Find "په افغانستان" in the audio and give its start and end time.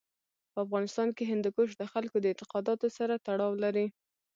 0.51-1.07